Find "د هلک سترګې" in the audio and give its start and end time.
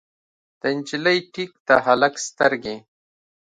1.67-2.77